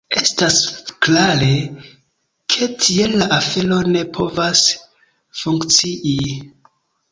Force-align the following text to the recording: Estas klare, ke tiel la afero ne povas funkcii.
Estas 0.19 0.55
klare, 1.07 1.49
ke 2.55 2.69
tiel 2.87 3.13
la 3.21 3.29
afero 3.37 3.79
ne 3.93 4.03
povas 4.19 4.65
funkcii. 5.45 6.29